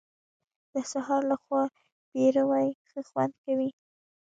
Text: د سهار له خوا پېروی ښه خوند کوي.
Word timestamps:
د 0.73 0.75
سهار 0.91 1.21
له 1.31 1.37
خوا 1.43 1.63
پېروی 2.11 2.67
ښه 2.89 2.99
خوند 3.09 3.33
کوي. 3.43 3.69